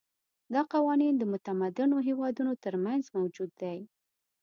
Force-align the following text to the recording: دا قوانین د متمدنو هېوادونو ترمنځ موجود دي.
دا 0.53 0.61
قوانین 0.73 1.13
د 1.17 1.23
متمدنو 1.33 1.97
هېوادونو 2.07 2.53
ترمنځ 2.63 3.03
موجود 3.17 3.51
دي. 3.61 3.77